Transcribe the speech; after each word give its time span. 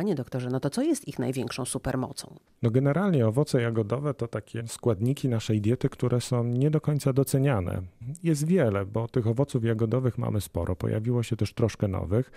Panie 0.00 0.14
doktorze, 0.14 0.50
no 0.50 0.60
to 0.60 0.70
co 0.70 0.82
jest 0.82 1.08
ich 1.08 1.18
największą 1.18 1.64
supermocą? 1.64 2.34
No 2.62 2.70
generalnie 2.70 3.26
owoce 3.26 3.62
jagodowe 3.62 4.14
to 4.14 4.28
takie 4.28 4.68
składniki 4.68 5.28
naszej 5.28 5.60
diety, 5.60 5.88
które 5.88 6.20
są 6.20 6.44
nie 6.44 6.70
do 6.70 6.80
końca 6.80 7.12
doceniane. 7.12 7.82
Jest 8.22 8.46
wiele, 8.46 8.86
bo 8.86 9.08
tych 9.08 9.26
owoców 9.26 9.64
jagodowych 9.64 10.18
mamy 10.18 10.40
sporo. 10.40 10.76
Pojawiło 10.76 11.22
się 11.22 11.36
też 11.36 11.54
troszkę 11.54 11.88
nowych. 11.88 12.30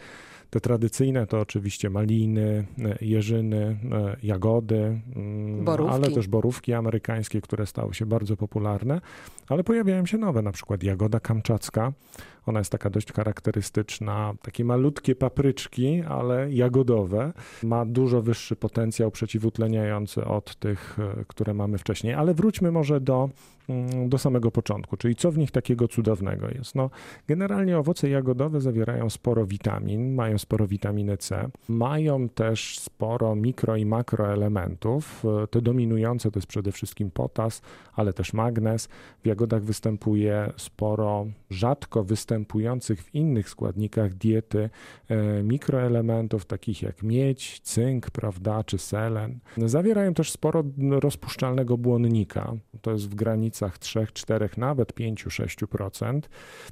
Te 0.50 0.60
tradycyjne 0.60 1.28
to 1.28 1.40
oczywiście 1.40 1.90
maliny, 1.90 2.66
jeżyny, 3.02 3.78
jagody, 4.24 5.02
mm, 5.16 5.66
borówki. 5.66 5.96
ale 5.96 6.12
też 6.12 6.28
borówki 6.28 6.74
amerykańskie, 6.74 7.42
które 7.42 7.66
stały 7.66 7.94
się 7.94 8.06
bardzo 8.06 8.38
popularne, 8.38 9.02
ale 9.48 9.64
pojawiają 9.64 10.06
się 10.06 10.18
nowe, 10.18 10.42
na 10.42 10.52
przykład 10.52 10.84
jagoda 10.84 11.20
kamczacka. 11.20 11.94
Ona 12.46 12.60
jest 12.60 12.72
taka 12.72 12.90
dość 12.90 13.14
charakterystyczna, 13.14 14.34
takie 14.42 14.66
malutkie 14.66 15.16
papryczki, 15.16 16.02
ale 16.02 16.52
jagodowe. 16.52 17.34
Ma 17.64 17.86
dużo 17.86 18.22
wyższy 18.22 18.56
potencjał 18.56 19.12
przeciwutleniający 19.12 20.26
od 20.26 20.56
tych, 20.56 20.98
e, 21.00 21.26
które 21.28 21.54
mamy 21.54 21.78
wcześniej. 21.78 22.14
Ale 22.14 22.34
wróćmy 22.34 22.72
może 22.72 23.02
do, 23.02 23.30
mm, 23.70 24.10
do 24.10 24.18
samego 24.18 24.52
początku, 24.52 24.98
czyli 24.98 25.16
co 25.16 25.32
w 25.32 25.38
nich 25.38 25.52
takiego 25.52 25.88
cudownego 25.88 26.48
jest. 26.48 26.76
No, 26.76 26.90
generalnie 27.28 27.78
owoce 27.78 28.10
jagodowe 28.10 28.62
zawierają 28.62 29.10
sporo 29.10 29.46
witamin, 29.46 30.16
mają 30.16 30.38
sporo 30.38 30.68
witaminy 30.68 31.18
C, 31.18 31.50
mają 31.70 32.30
też 32.30 32.80
sporo 32.80 33.36
mikro 33.36 33.76
i 33.76 33.86
makroelementów. 33.86 35.24
E, 35.44 35.48
te 35.48 35.62
dominujące 35.62 36.32
to 36.32 36.40
jest 36.40 36.48
przede 36.48 36.72
wszystkim 36.72 37.12
potas, 37.12 37.62
ale 37.96 38.14
też 38.14 38.34
magnez. 38.34 38.90
W 39.24 39.28
jagodach 39.28 39.64
występuje 39.64 40.54
sporo 40.58 41.26
rzadko 41.50 42.04
występujących 42.04 43.04
w 43.04 43.16
innych 43.16 43.50
składnikach 43.50 44.14
diety 44.14 44.70
e, 45.10 45.44
mikroelementów, 45.44 46.46
takich 46.46 46.82
jak 46.82 47.04
miedź, 47.04 47.43
cynk, 47.64 48.12
prawda, 48.12 48.64
czy 48.64 48.78
selen. 48.78 49.40
Zawierają 49.58 50.14
też 50.14 50.32
sporo 50.32 50.64
rozpuszczalnego 50.90 51.78
błonnika. 51.78 52.54
To 52.82 52.92
jest 52.92 53.10
w 53.10 53.16
granicach 53.16 53.78
3, 53.78 54.08
4, 54.14 54.50
nawet 54.58 54.94
5, 54.94 55.26
6%. 55.26 56.22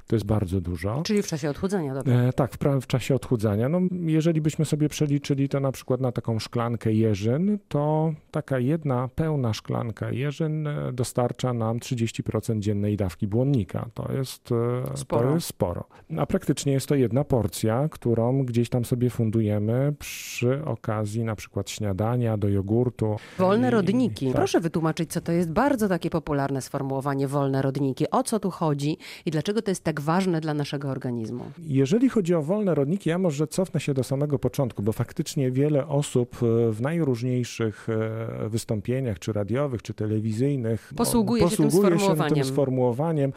To 0.06 0.16
jest 0.16 0.26
bardzo 0.26 0.60
dużo. 0.60 1.02
Czyli 1.02 1.22
w 1.22 1.26
czasie 1.26 1.50
odchudzania, 1.50 1.94
dobra. 1.94 2.14
E, 2.14 2.32
tak, 2.32 2.52
w, 2.52 2.58
w 2.80 2.86
czasie 2.86 3.14
odchudzania. 3.14 3.68
No, 3.68 3.80
jeżeli 3.90 4.40
byśmy 4.40 4.64
sobie 4.64 4.88
przeliczyli 4.88 5.48
to 5.48 5.60
na 5.60 5.72
przykład 5.72 6.00
na 6.00 6.12
taką 6.12 6.38
szklankę 6.38 6.92
jeżyn, 6.92 7.58
to 7.68 8.12
taka 8.30 8.58
jedna 8.58 9.08
pełna 9.08 9.52
szklanka 9.52 10.10
jeżyn 10.10 10.66
e, 10.66 10.92
dostarcza 10.92 11.52
nam 11.52 11.78
30% 11.78 12.58
dziennej 12.58 12.96
dawki 12.96 13.26
błonnika. 13.26 13.88
To 13.94 14.12
jest 14.12 14.48
sporo. 14.94 15.28
To 15.28 15.34
jest 15.34 15.46
sporo. 15.46 15.84
A 16.18 16.26
praktycznie 16.26 16.72
jest 16.72 16.86
to 16.86 16.94
jedna 16.94 17.24
porcja, 17.24 17.88
którą 17.88 18.44
gdzieś 18.44 18.68
tam 18.68 18.84
sobie 18.84 19.10
fundujemy 19.10 19.94
przy 19.98 20.51
okazji 20.64 21.24
na 21.24 21.36
przykład 21.36 21.70
śniadania, 21.70 22.36
do 22.36 22.48
jogurtu. 22.48 23.16
Wolne 23.38 23.70
rodniki. 23.70 24.26
Tak. 24.26 24.34
Proszę 24.34 24.60
wytłumaczyć, 24.60 25.12
co 25.12 25.20
to 25.20 25.32
jest 25.32 25.52
bardzo 25.52 25.88
takie 25.88 26.10
popularne 26.10 26.62
sformułowanie 26.62 27.28
wolne 27.28 27.62
rodniki. 27.62 28.10
O 28.10 28.22
co 28.22 28.40
tu 28.40 28.50
chodzi 28.50 28.98
i 29.26 29.30
dlaczego 29.30 29.62
to 29.62 29.70
jest 29.70 29.84
tak 29.84 30.00
ważne 30.00 30.40
dla 30.40 30.54
naszego 30.54 30.88
organizmu? 30.88 31.44
Jeżeli 31.58 32.08
chodzi 32.08 32.34
o 32.34 32.42
wolne 32.42 32.74
rodniki, 32.74 33.10
ja 33.10 33.18
może 33.18 33.46
cofnę 33.46 33.80
się 33.80 33.94
do 33.94 34.04
samego 34.04 34.38
początku, 34.38 34.82
bo 34.82 34.92
faktycznie 34.92 35.50
wiele 35.50 35.86
osób 35.86 36.36
e, 36.42 36.72
w 36.72 36.80
najróżniejszych 36.80 37.88
e, 37.88 38.48
wystąpieniach, 38.48 39.18
czy 39.18 39.32
radiowych, 39.32 39.82
czy 39.82 39.94
telewizyjnych, 39.94 40.92
posługuje, 40.96 41.42
posługuje 41.42 41.70
się, 41.70 41.70
tym 41.70 41.70
sformułowaniem. 41.70 42.36
się 42.36 42.42
tym 42.42 42.52
sformułowaniem 42.52 43.32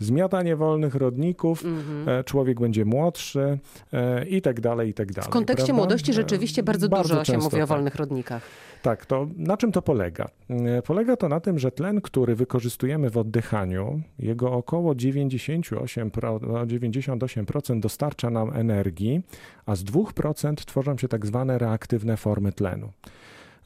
zmiatanie 0.00 0.56
wolnych 0.56 0.94
rodników, 0.94 1.64
mm-hmm. 1.64 2.24
człowiek 2.24 2.60
będzie 2.60 2.84
młodszy 2.84 3.58
e, 3.92 4.26
i 4.26 4.42
tak 4.42 4.60
dalej, 4.60 4.88
i 4.88 4.94
tak 4.94 5.12
dalej. 5.12 5.28
W 5.28 5.32
kontekście 5.32 5.66
prawda? 5.66 5.82
młodości 5.82 6.12
rzeczywiście 6.12 6.62
bardzo, 6.62 6.88
bardzo 6.88 7.14
dużo 7.14 7.24
się 7.24 7.38
mówi 7.38 7.56
o 7.56 7.58
tak. 7.58 7.68
wolnych 7.68 7.94
rodnikach. 7.94 8.42
Tak, 8.82 9.06
to 9.06 9.26
na 9.36 9.56
czym 9.56 9.72
to 9.72 9.82
polega? 9.82 10.28
E, 10.50 10.82
polega 10.82 11.16
to 11.16 11.28
na 11.28 11.40
tym, 11.40 11.58
że 11.58 11.72
tlen, 11.72 12.00
który 12.00 12.34
wykorzystujemy 12.34 13.10
w 13.10 13.18
oddychaniu, 13.18 14.00
jego 14.18 14.52
około 14.52 14.94
98%, 14.94 16.10
98% 16.10 17.80
dostarcza 17.80 18.30
nam 18.30 18.56
energii, 18.56 19.22
a 19.66 19.76
z 19.76 19.84
2% 19.84 20.54
tworzą 20.54 20.98
się 20.98 21.08
tak 21.08 21.26
zwane 21.26 21.58
reaktywne 21.58 22.16
formy 22.16 22.52
tlenu. 22.52 22.92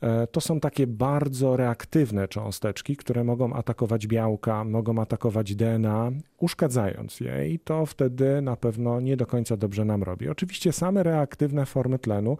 E, 0.01 0.27
to 0.27 0.41
są 0.41 0.61
takie 0.61 0.87
bardzo 0.87 1.57
reaktywne 1.57 2.29
cząsteczki, 2.29 2.97
które 2.97 3.25
mogą 3.25 3.53
atakować 3.53 4.07
białka, 4.07 4.65
mogą 4.65 5.01
atakować 5.01 5.55
DNA, 5.55 6.11
uszkadzając 6.39 7.21
je 7.21 7.49
i 7.49 7.59
to 7.59 7.87
wtedy 7.87 8.43
na 8.43 8.57
pewno 8.57 9.01
nie 9.01 9.17
do 9.17 9.27
końca 9.27 9.57
dobrze 9.57 9.85
nam 9.85 10.03
robi. 10.03 10.29
Oczywiście 10.29 10.73
same 10.73 11.03
reaktywne 11.03 11.67
formy 11.67 11.99
tlenu 11.99 12.39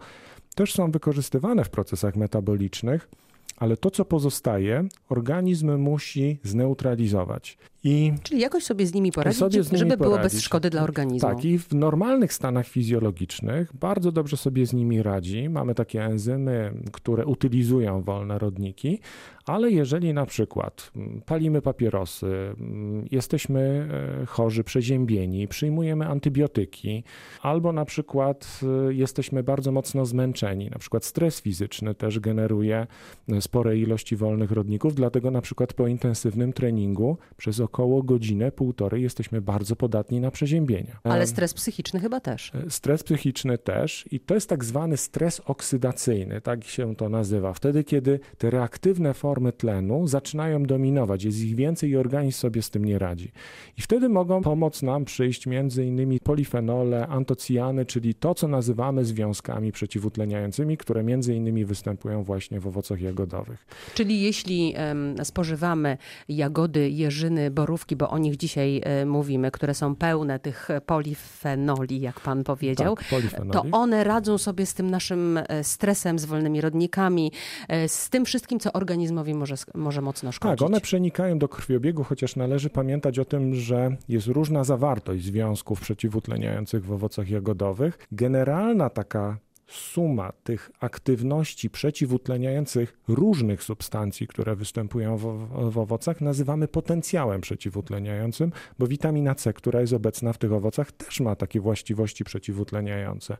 też 0.55 0.73
są 0.73 0.91
wykorzystywane 0.91 1.63
w 1.63 1.69
procesach 1.69 2.15
metabolicznych, 2.15 3.09
ale 3.57 3.77
to, 3.77 3.91
co 3.91 4.05
pozostaje, 4.05 4.87
organizm 5.09 5.77
musi 5.77 6.39
zneutralizować. 6.43 7.57
I 7.87 8.13
Czyli 8.23 8.41
jakoś 8.41 8.63
sobie 8.63 8.87
z 8.87 8.93
nimi 8.93 9.11
poradzić, 9.11 9.39
sobie 9.39 9.63
z 9.63 9.71
nimi 9.71 9.79
żeby 9.79 9.97
poradzić. 9.97 10.17
było 10.17 10.23
bez 10.23 10.41
szkody 10.41 10.69
dla 10.69 10.83
organizmu. 10.83 11.29
Tak, 11.29 11.45
i 11.45 11.59
w 11.59 11.73
normalnych 11.73 12.33
stanach 12.33 12.67
fizjologicznych 12.67 13.73
bardzo 13.73 14.11
dobrze 14.11 14.37
sobie 14.37 14.65
z 14.67 14.73
nimi 14.73 15.03
radzi. 15.03 15.49
Mamy 15.49 15.75
takie 15.75 16.03
enzymy, 16.03 16.73
które 16.91 17.25
utylizują 17.25 18.01
wolne 18.01 18.39
rodniki, 18.39 18.99
ale 19.45 19.71
jeżeli 19.71 20.13
na 20.13 20.25
przykład 20.25 20.91
mm, 20.95 21.21
palimy 21.25 21.61
papierosy, 21.61 22.27
mm, 22.27 23.07
jesteśmy 23.11 23.89
e, 24.21 24.25
chorzy, 24.25 24.63
przeziębieni, 24.63 25.47
przyjmujemy 25.47 26.07
antybiotyki, 26.07 27.03
albo 27.41 27.71
na 27.71 27.85
przykład 27.85 28.59
e, 28.89 28.93
jesteśmy 28.93 29.43
bardzo 29.43 29.71
mocno 29.71 30.05
zmęczeni, 30.05 30.69
na 30.69 30.79
przykład 30.79 31.05
stres 31.05 31.41
fizyczny 31.41 31.95
też 31.95 32.19
generuje 32.19 32.87
e, 33.29 33.41
spore 33.41 33.77
ilości 33.77 34.15
wolnych 34.15 34.51
rodników, 34.51 34.95
dlatego 34.95 35.31
na 35.31 35.41
przykład 35.41 35.73
po 35.73 35.87
intensywnym 35.87 36.53
treningu 36.53 37.17
przez 37.37 37.59
około 37.59 37.74
godzinę, 38.03 38.51
półtorej 38.51 39.03
jesteśmy 39.03 39.41
bardzo 39.41 39.75
podatni 39.75 40.19
na 40.19 40.31
przeziębienia. 40.31 40.99
Ale 41.03 41.27
stres 41.27 41.53
psychiczny 41.53 41.99
chyba 41.99 42.19
też. 42.19 42.51
Stres 42.69 43.03
psychiczny 43.03 43.57
też 43.57 44.05
i 44.11 44.19
to 44.19 44.33
jest 44.35 44.49
tak 44.49 44.65
zwany 44.65 44.97
stres 44.97 45.41
oksydacyjny, 45.45 46.41
tak 46.41 46.63
się 46.63 46.95
to 46.95 47.09
nazywa. 47.09 47.53
Wtedy, 47.53 47.83
kiedy 47.83 48.19
te 48.37 48.49
reaktywne 48.49 49.13
formy 49.13 49.51
tlenu 49.51 50.07
zaczynają 50.07 50.63
dominować, 50.63 51.23
jest 51.23 51.39
ich 51.39 51.55
więcej 51.55 51.89
i 51.89 51.97
organizm 51.97 52.39
sobie 52.39 52.61
z 52.61 52.69
tym 52.69 52.85
nie 52.85 52.99
radzi. 52.99 53.31
I 53.77 53.81
wtedy 53.81 54.09
mogą 54.09 54.41
pomóc 54.41 54.81
nam 54.81 55.05
przyjść 55.05 55.47
między 55.47 55.85
innymi 55.85 56.19
polifenole, 56.19 57.07
antocjany, 57.07 57.85
czyli 57.85 58.13
to, 58.13 58.35
co 58.35 58.47
nazywamy 58.47 59.05
związkami 59.05 59.71
przeciwutleniającymi, 59.71 60.77
które 60.77 61.03
między 61.03 61.35
innymi 61.35 61.65
występują 61.65 62.23
właśnie 62.23 62.59
w 62.59 62.67
owocach 62.67 63.01
jagodowych. 63.01 63.65
Czyli 63.93 64.21
jeśli 64.21 64.75
um, 64.77 65.25
spożywamy 65.25 65.97
jagody, 66.29 66.89
jeżyny, 66.89 67.51
borówki, 67.65 67.95
bo 67.95 68.09
o 68.09 68.17
nich 68.17 68.37
dzisiaj 68.37 68.81
um, 68.99 69.09
mówimy, 69.09 69.51
które 69.51 69.73
są 69.73 69.95
pełne 69.95 70.39
tych 70.39 70.67
polifenoli, 70.85 72.01
jak 72.01 72.19
pan 72.19 72.43
powiedział, 72.43 72.95
tak, 72.95 73.51
to 73.51 73.63
one 73.71 74.03
radzą 74.03 74.37
sobie 74.37 74.65
z 74.65 74.73
tym 74.73 74.89
naszym 74.89 75.39
e, 75.47 75.63
stresem, 75.63 76.19
z 76.19 76.25
wolnymi 76.25 76.61
rodnikami, 76.61 77.31
e, 77.67 77.87
z 77.87 78.09
tym 78.09 78.25
wszystkim, 78.25 78.59
co 78.59 78.73
organizmowi 78.73 79.33
może, 79.33 79.55
może 79.75 80.01
mocno 80.01 80.31
szkodzić. 80.31 80.59
Tak, 80.59 80.67
one 80.67 80.81
przenikają 80.81 81.39
do 81.39 81.47
krwiobiegu, 81.47 82.03
chociaż 82.03 82.35
należy 82.35 82.69
pamiętać 82.69 83.19
o 83.19 83.25
tym, 83.25 83.55
że 83.55 83.95
jest 84.09 84.27
różna 84.27 84.63
zawartość 84.63 85.23
związków 85.23 85.81
przeciwutleniających 85.81 86.85
w 86.85 86.91
owocach 86.91 87.29
jagodowych. 87.29 87.97
Generalna 88.11 88.89
taka 88.89 89.37
suma 89.67 90.31
tych 90.43 90.71
aktywności 90.79 91.69
przeciwutleniających 91.69 92.97
różnych 93.07 93.63
substancji, 93.63 94.27
które 94.27 94.55
występują 94.55 95.17
w, 95.17 95.47
w, 95.71 95.77
owocach, 95.77 96.21
nazywamy 96.21 96.67
potencjałem 96.67 97.41
przeciwutleniającym, 97.41 98.51
bo 98.79 98.87
witamina 98.87 99.35
C, 99.35 99.53
która 99.53 99.81
jest 99.81 99.93
obecna 99.93 100.33
w 100.33 100.37
tych 100.37 100.53
owocach, 100.53 100.91
też 100.91 101.19
ma 101.19 101.35
takie 101.35 101.61
właściwości 101.61 102.23
przeciwutleniające. 102.23 103.37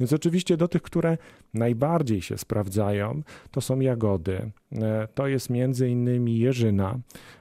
Więc 0.00 0.12
oczywiście 0.12 0.56
do 0.56 0.68
tych, 0.68 0.82
które 0.82 1.18
najbardziej 1.54 2.22
się 2.22 2.38
sprawdzają, 2.38 3.22
to 3.50 3.60
są 3.60 3.80
jagody, 3.80 4.50
to 5.14 5.26
jest 5.26 5.50
między 5.50 5.88
innymi 5.88 6.38
jeżyna, 6.38 6.98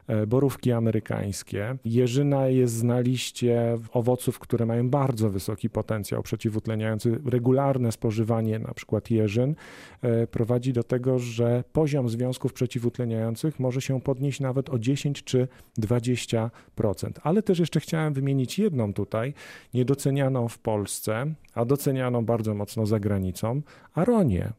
e, 0.08 0.28
borówki 0.28 0.72
amerykańskie. 0.72 1.76
Jeżyna 1.86 2.48
jest 2.48 2.84
na 2.84 3.00
liście 3.00 3.78
owoców, 3.92 4.40
które 4.40 4.66
mają 4.66 4.90
bardzo 4.90 5.30
wysoki 5.30 5.70
potencjał 5.70 6.24
przeciwutleniający. 6.24 7.20
Regularne 7.26 7.92
spożywanie 7.92 8.24
spożywanie 8.24 8.60
na 8.60 8.74
przykład 8.74 9.12
jeżyn 9.12 9.56
e, 10.02 10.28
prowadzi 10.28 10.74
do 10.74 10.84
tego, 10.84 11.20
że 11.20 11.64
poziom 11.74 12.10
związków 12.10 12.54
przeciwutleniających 12.54 13.60
może 13.60 13.82
się 13.82 14.02
podnieść 14.02 14.40
nawet 14.40 14.70
o 14.70 14.80
10 14.80 15.24
czy 15.24 15.48
20%. 15.80 16.50
Ale 17.24 17.44
też 17.44 17.60
jeszcze 17.60 17.80
chciałem 17.80 18.14
wymienić 18.14 18.60
jedną 18.60 18.94
tutaj, 18.94 19.34
niedocenianą 19.74 20.48
w 20.48 20.60
Polsce, 20.60 21.34
a 21.56 21.66
docenianą 21.66 22.26
bardzo 22.26 22.54
mocno 22.54 22.86
za 22.86 23.00
granicą, 23.00 23.62
aronię. 23.94 24.54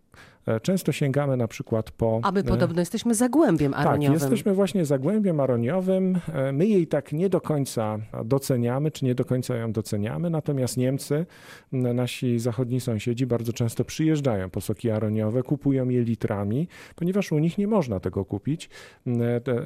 E, 0.47 0.61
często 0.61 0.93
sięgamy 0.93 1.37
na 1.37 1.49
przykład 1.49 1.91
po... 1.91 2.21
A 2.23 2.33
my 2.33 2.45
podobno 2.45 2.81
jesteśmy 2.81 3.15
zagłębiem 3.15 3.75
aroniowym. 3.75 4.21
Tak, 4.21 4.23
jesteśmy 4.23 4.55
właśnie 4.55 4.85
zagłębiem 4.85 5.41
aroniowym. 5.41 6.19
My 6.53 6.67
jej 6.67 6.87
tak 6.87 7.13
nie 7.13 7.29
do 7.29 7.41
końca 7.41 7.99
doceniamy, 8.25 8.91
czy 8.91 9.05
nie 9.05 9.15
do 9.15 9.25
końca 9.25 9.57
ją 9.57 9.73
doceniamy, 9.73 10.31
natomiast 10.31 10.77
Niemcy, 10.77 11.27
nasi 11.73 12.39
zachodni 12.39 12.81
sąsiedzi 12.81 13.27
bardzo 13.27 13.53
często 13.53 13.85
przyjeżdżają 13.85 14.51
po 14.51 14.61
soki 14.61 14.91
aroniowe, 14.91 15.43
kupują 15.43 15.89
je 15.89 16.03
litrami, 16.03 16.69
ponieważ 16.97 17.33
u 17.33 17.39
nich 17.39 17.59
nie 17.59 17.67
można 17.67 18.01
tego 18.01 18.25
kupić. 18.25 18.71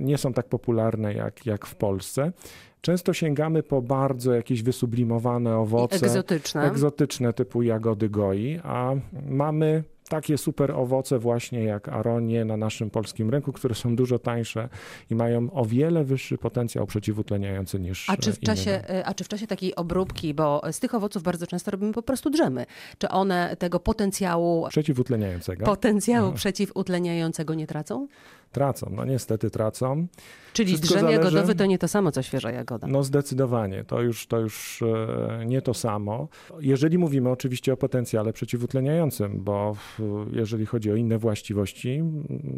Nie 0.01 0.19
są 0.19 0.33
tak 0.33 0.49
popularne 0.49 1.15
jak, 1.15 1.47
jak 1.47 1.67
w 1.67 1.75
Polsce. 1.75 2.33
Często 2.81 3.13
sięgamy 3.13 3.63
po 3.63 3.83
bardzo 3.83 4.35
jakieś 4.35 4.63
wysublimowane 4.63 5.57
owoce. 5.57 6.07
Egzotyczne. 6.07 6.63
Egzotyczne 6.63 7.33
typu 7.33 7.63
jagody 7.63 8.09
goi, 8.09 8.61
a 8.63 8.95
mamy 9.29 9.85
takie 10.09 10.39
super 10.39 10.71
owoce 10.71 11.19
właśnie 11.19 11.65
jak 11.65 11.89
aronie 11.89 12.45
na 12.45 12.57
naszym 12.57 12.91
polskim 12.91 13.31
rynku, 13.31 13.53
które 13.53 13.75
są 13.75 13.97
dużo 13.97 14.19
tańsze 14.19 14.69
i 15.11 15.15
mają 15.15 15.51
o 15.53 15.65
wiele 15.65 16.05
wyższy 16.05 16.39
potencjał 16.39 16.87
przeciwutleniający 16.87 17.81
niż 17.81 18.11
a 18.11 18.17
czy 18.17 18.33
w 18.33 18.41
czasie, 18.41 18.71
e, 18.71 19.07
A 19.07 19.15
czy 19.15 19.25
w 19.25 19.29
czasie 19.29 19.47
takiej 19.47 19.75
obróbki, 19.77 20.35
bo 20.35 20.63
z 20.73 20.81
tych 20.81 20.95
owoców 20.95 21.23
bardzo 21.23 21.47
często 21.47 21.71
robimy 21.71 21.93
po 21.93 22.03
prostu 22.03 22.31
drzemy, 22.31 22.67
czy 22.99 23.09
one 23.09 23.57
tego 23.59 23.81
potencjału... 23.81 24.67
Przeciwutleniającego. 24.69 25.65
Potencjału 25.65 26.33
przeciwutleniającego 26.43 27.55
nie 27.55 27.67
tracą? 27.67 28.09
Tracą, 28.53 28.91
no 28.97 29.05
niestety 29.05 29.51
tracą. 29.51 30.07
Czyli 30.53 30.69
Wszystko 30.69 30.89
drzem 30.89 31.01
zależy... 31.01 31.19
jagodowy 31.19 31.55
to 31.55 31.67
nie 31.67 31.79
to 31.79 31.89
samo, 31.89 32.13
co 32.13 32.23
świeża 32.23 32.51
jagoda. 32.51 32.87
No 32.87 33.03
zdecydowanie, 33.03 33.85
to 33.85 34.01
już, 34.01 34.27
to 34.27 34.39
już 34.39 34.83
e, 34.83 35.47
nie 35.47 35.63
to 35.63 35.75
samo. 35.75 36.29
Jeżeli 36.61 36.99
mówimy 36.99 37.31
oczywiście 37.31 37.73
o 37.73 37.77
potencjale 37.77 38.33
przeciwutleniającym, 38.33 39.41
bo 39.45 39.77
jeżeli 40.33 40.67
chodzi 40.67 40.91
o 40.91 40.97
inne 40.97 41.19
właściwości, 41.19 42.03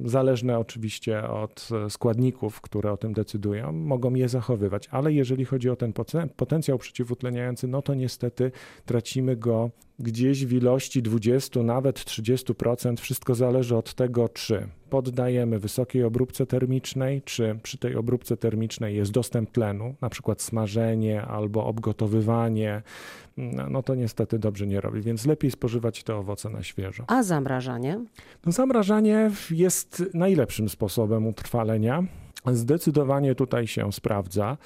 zależne 0.05 0.59
oczywiście 0.59 1.29
od 1.29 1.69
składników, 1.89 2.61
które 2.61 2.93
o 2.93 2.97
tym 2.97 3.13
decydują, 3.13 3.73
mogą 3.73 4.15
je 4.15 4.29
zachowywać, 4.29 4.89
ale 4.91 5.13
jeżeli 5.13 5.45
chodzi 5.45 5.71
o 5.71 5.77
ten 5.77 5.93
potencjał 6.37 6.79
przeciwutleniający, 6.79 7.69
no 7.69 7.83
to 7.83 7.95
niestety 7.95 8.53
tracimy 8.85 9.37
go 9.37 9.71
gdzieś 10.01 10.47
w 10.47 10.53
ilości 10.53 11.03
20, 11.03 11.63
nawet 11.63 11.99
30%. 11.99 13.01
Wszystko 13.01 13.35
zależy 13.35 13.77
od 13.77 13.95
tego, 13.95 14.29
czy 14.29 14.67
poddajemy 14.91 15.59
wysokiej 15.59 16.05
obróbce 16.05 16.47
termicznej, 16.47 17.23
czy 17.23 17.59
przy 17.63 17.79
tej 17.79 17.97
obróbce 17.97 18.37
termicznej 18.37 18.97
jest 18.97 19.13
dostęp 19.13 19.51
tlenu, 19.51 19.95
na 20.01 20.09
przykład 20.09 20.43
smażenie 20.43 21.23
albo 21.23 21.67
obgotowywanie, 21.67 22.83
no 23.71 23.83
to 23.83 23.95
niestety 23.95 24.39
dobrze 24.39 24.67
nie 24.67 24.81
robi, 24.81 25.01
więc 25.01 25.27
lepiej 25.27 25.51
spożywać 25.51 26.03
te 26.03 26.17
owoce 26.17 26.51
na 26.51 26.63
świeżo. 26.63 27.05
A 27.07 27.23
zamrażanie? 27.23 28.01
No, 28.47 28.53
zamrażanie 28.53 29.31
jest 29.51 30.05
najlepszym 30.15 30.69
sposobem 30.69 31.27
utrwalenia. 31.27 32.05
Zdecydowanie 32.47 33.35
tutaj 33.35 33.67
się 33.67 33.93
sprawdza. 33.93 34.57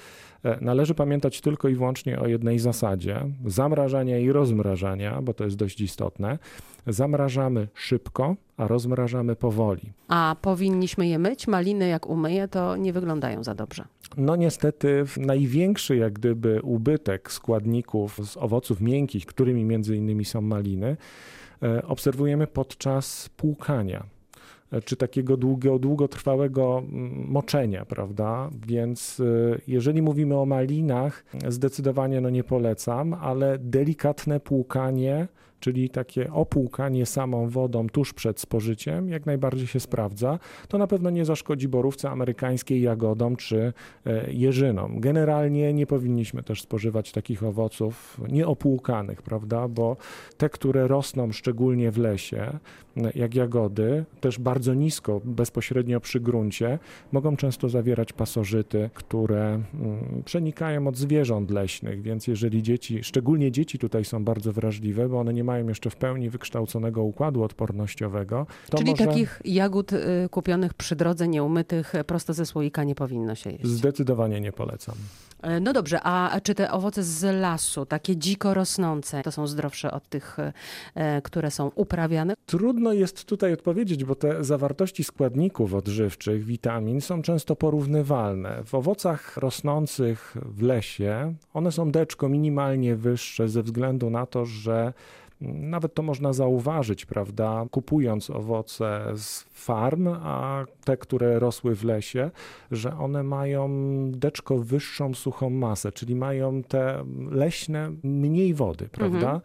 E, 0.43 0.57
należy 0.61 0.95
pamiętać 0.95 1.41
tylko 1.41 1.69
i 1.69 1.75
wyłącznie 1.75 2.19
o 2.19 2.27
jednej 2.27 2.59
zasadzie: 2.59 3.21
zamrażania 3.45 4.19
i 4.19 4.31
rozmrażania, 4.31 5.21
bo 5.21 5.33
to 5.33 5.43
jest 5.43 5.55
dość 5.55 5.81
istotne. 5.81 6.39
Zamrażamy 6.87 7.67
szybko, 7.73 8.35
a 8.57 8.67
rozmrażamy 8.67 9.35
powoli. 9.35 9.93
A 10.07 10.35
powinniśmy 10.41 11.07
je 11.07 11.19
myć? 11.19 11.47
Maliny, 11.47 11.87
jak 11.87 12.09
umyję, 12.09 12.47
to 12.47 12.77
nie 12.77 12.93
wyglądają 12.93 13.43
za 13.43 13.55
dobrze. 13.55 13.85
No 14.17 14.35
niestety 14.35 15.03
największy 15.17 15.95
jak 15.95 16.13
gdyby 16.13 16.61
ubytek 16.61 17.31
składników 17.31 18.19
z 18.23 18.37
owoców 18.37 18.81
miękkich, 18.81 19.25
którymi 19.25 19.63
między 19.65 19.95
innymi 19.95 20.25
są 20.25 20.41
maliny, 20.41 20.97
e, 21.63 21.87
obserwujemy 21.87 22.47
podczas 22.47 23.29
płukania 23.29 24.03
czy 24.85 24.95
takiego 24.95 25.37
długo, 25.37 25.79
długotrwałego 25.79 26.77
mm, 26.79 27.27
moczenia, 27.27 27.85
prawda? 27.85 28.49
Więc 28.67 29.19
y, 29.19 29.61
jeżeli 29.67 30.01
mówimy 30.01 30.37
o 30.37 30.45
malinach, 30.45 31.25
zdecydowanie 31.47 32.21
no 32.21 32.29
nie 32.29 32.43
polecam, 32.43 33.13
ale 33.13 33.57
delikatne 33.59 34.39
płukanie 34.39 35.27
czyli 35.65 35.89
takie 35.89 36.33
opłukanie 36.33 37.05
samą 37.05 37.49
wodą 37.49 37.89
tuż 37.89 38.13
przed 38.13 38.39
spożyciem, 38.39 39.09
jak 39.09 39.25
najbardziej 39.25 39.67
się 39.67 39.79
sprawdza. 39.79 40.39
To 40.67 40.77
na 40.77 40.87
pewno 40.87 41.09
nie 41.09 41.25
zaszkodzi 41.25 41.67
borówce 41.67 42.09
amerykańskiej, 42.09 42.81
jagodom 42.81 43.35
czy 43.35 43.73
e, 44.05 44.31
jeżynom. 44.31 44.99
Generalnie 44.99 45.73
nie 45.73 45.87
powinniśmy 45.87 46.43
też 46.43 46.61
spożywać 46.61 47.11
takich 47.11 47.43
owoców 47.43 48.21
nieopłukanych, 48.29 49.21
prawda, 49.21 49.67
bo 49.67 49.97
te, 50.37 50.49
które 50.49 50.87
rosną 50.87 51.31
szczególnie 51.31 51.91
w 51.91 51.97
lesie, 51.97 52.59
jak 53.15 53.35
jagody, 53.35 54.05
też 54.21 54.39
bardzo 54.39 54.64
nisko, 54.73 55.21
bezpośrednio 55.25 55.99
przy 55.99 56.19
gruncie, 56.19 56.79
mogą 57.11 57.37
często 57.37 57.69
zawierać 57.69 58.13
pasożyty, 58.13 58.89
które 58.93 59.45
mm, 59.45 60.23
przenikają 60.25 60.87
od 60.87 60.97
zwierząt 60.97 61.51
leśnych, 61.51 62.01
więc 62.01 62.27
jeżeli 62.27 62.63
dzieci, 62.63 63.03
szczególnie 63.03 63.51
dzieci 63.51 63.79
tutaj 63.79 64.05
są 64.05 64.23
bardzo 64.25 64.53
wrażliwe, 64.53 65.09
bo 65.09 65.19
one 65.19 65.33
nie 65.33 65.43
mają 65.43 65.67
jeszcze 65.67 65.89
w 65.89 65.95
pełni 65.95 66.29
wykształconego 66.29 67.03
układu 67.03 67.43
odpornościowego. 67.43 68.47
Czyli 68.77 68.91
może... 68.91 69.05
takich 69.05 69.41
jagód 69.45 69.93
y, 69.93 69.99
kupionych 70.31 70.73
przy 70.73 70.95
drodze, 70.95 71.27
nieumytych, 71.27 71.93
prosto 72.07 72.33
ze 72.33 72.45
słoika 72.45 72.83
nie 72.83 72.95
powinno 72.95 73.35
się 73.35 73.49
jeść? 73.49 73.65
Zdecydowanie 73.65 74.41
nie 74.41 74.51
polecam. 74.51 74.95
E, 75.41 75.59
no 75.59 75.73
dobrze, 75.73 75.99
a 76.03 76.41
czy 76.43 76.55
te 76.55 76.71
owoce 76.71 77.03
z 77.03 77.35
lasu, 77.39 77.85
takie 77.85 78.17
dziko 78.17 78.53
rosnące, 78.53 79.23
to 79.23 79.31
są 79.31 79.47
zdrowsze 79.47 79.91
od 79.91 80.09
tych, 80.09 80.37
e, 80.95 81.21
które 81.21 81.51
są 81.51 81.71
uprawiane? 81.75 82.33
Trudno 82.45 82.93
jest 82.93 83.25
tutaj 83.25 83.53
odpowiedzieć, 83.53 84.03
bo 84.03 84.15
te 84.15 84.43
zawartości 84.43 85.03
składników 85.03 85.73
odżywczych, 85.73 86.43
witamin 86.43 87.01
są 87.01 87.21
często 87.21 87.55
porównywalne. 87.55 88.63
W 88.65 88.75
owocach 88.75 89.37
rosnących 89.37 90.35
w 90.41 90.61
lesie 90.61 91.33
one 91.53 91.71
są 91.71 91.91
deczko 91.91 92.29
minimalnie 92.29 92.95
wyższe 92.95 93.49
ze 93.49 93.63
względu 93.63 94.09
na 94.09 94.25
to, 94.25 94.45
że 94.45 94.93
nawet 95.41 95.93
to 95.93 96.03
można 96.03 96.33
zauważyć, 96.33 97.05
prawda, 97.05 97.65
kupując 97.71 98.29
owoce 98.29 99.11
z 99.15 99.45
farm, 99.51 100.07
a 100.07 100.65
te, 100.83 100.97
które 100.97 101.39
rosły 101.39 101.75
w 101.75 101.83
lesie, 101.83 102.31
że 102.71 102.97
one 102.97 103.23
mają 103.23 103.69
deczko 104.11 104.57
wyższą 104.57 105.13
suchą 105.13 105.49
masę, 105.49 105.91
czyli 105.91 106.15
mają 106.15 106.63
te 106.63 107.03
leśne 107.31 107.91
mniej 108.03 108.53
wody, 108.53 108.89
prawda? 108.91 109.17
Mhm. 109.17 109.41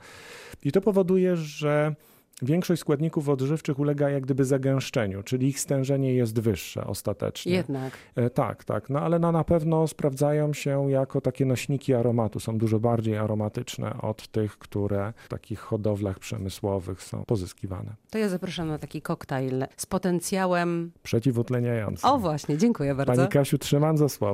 I 0.64 0.72
to 0.72 0.80
powoduje, 0.80 1.36
że 1.36 1.94
większość 2.42 2.80
składników 2.80 3.28
odżywczych 3.28 3.78
ulega 3.78 4.10
jak 4.10 4.22
gdyby 4.22 4.44
zagęszczeniu, 4.44 5.22
czyli 5.22 5.48
ich 5.48 5.60
stężenie 5.60 6.14
jest 6.14 6.40
wyższe 6.40 6.86
ostatecznie. 6.86 7.52
Jednak. 7.52 7.92
E, 8.16 8.30
tak, 8.30 8.64
tak. 8.64 8.90
No 8.90 9.00
ale 9.00 9.18
no, 9.18 9.32
na 9.32 9.44
pewno 9.44 9.88
sprawdzają 9.88 10.52
się 10.52 10.90
jako 10.90 11.20
takie 11.20 11.44
nośniki 11.44 11.94
aromatu. 11.94 12.40
Są 12.40 12.58
dużo 12.58 12.80
bardziej 12.80 13.16
aromatyczne 13.16 14.00
od 14.02 14.28
tych, 14.28 14.58
które 14.58 15.12
w 15.24 15.28
takich 15.28 15.58
hodowlach 15.58 16.18
przemysłowych 16.18 17.02
są 17.02 17.24
pozyskiwane. 17.24 17.94
To 18.10 18.18
ja 18.18 18.28
zapraszam 18.28 18.68
na 18.68 18.78
taki 18.78 19.02
koktajl 19.02 19.64
z 19.76 19.86
potencjałem 19.86 20.92
przeciwutleniającym. 21.02 22.10
O 22.10 22.18
właśnie, 22.18 22.58
dziękuję 22.58 22.94
bardzo. 22.94 23.12
Pani 23.16 23.28
Kasiu, 23.28 23.58
trzymam 23.58 23.98
za 23.98 24.08
słowo. 24.08 24.30